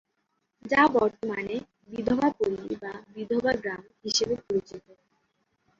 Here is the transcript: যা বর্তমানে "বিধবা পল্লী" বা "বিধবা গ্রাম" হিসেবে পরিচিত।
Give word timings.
যা 0.65 0.81
বর্তমানে 0.95 1.55
"বিধবা 1.89 2.27
পল্লী" 2.37 2.75
বা 2.75 2.93
"বিধবা 3.15 3.51
গ্রাম" 3.55 3.83
হিসেবে 4.03 4.35
পরিচিত। 4.41 4.85